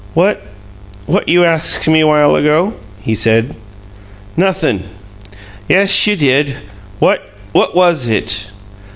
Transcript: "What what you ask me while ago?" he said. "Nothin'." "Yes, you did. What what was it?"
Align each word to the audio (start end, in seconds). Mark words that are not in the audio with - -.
"What 0.15 0.41
what 1.05 1.29
you 1.29 1.45
ask 1.45 1.87
me 1.87 2.03
while 2.03 2.33
ago?" 2.35 2.73
he 3.01 3.13
said. 3.13 3.55
"Nothin'." 4.35 4.81
"Yes, 5.69 6.07
you 6.07 6.15
did. 6.15 6.55
What 6.97 7.29
what 7.51 7.75
was 7.75 8.07
it?" 8.07 8.49